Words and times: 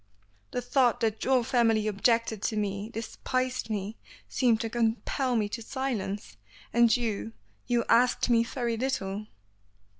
The 0.49 0.63
thought 0.63 0.99
that 1.01 1.23
your 1.23 1.43
family 1.43 1.87
objected 1.87 2.41
to 2.41 2.57
me, 2.57 2.89
despised 2.89 3.69
me, 3.69 3.97
seemed 4.27 4.59
to 4.61 4.69
compel 4.71 5.35
me 5.35 5.47
to 5.49 5.61
silence. 5.61 6.37
And 6.73 6.97
you 6.97 7.33
you 7.67 7.85
asked 7.87 8.27
me 8.27 8.43
very 8.43 8.77
little." 8.77 9.27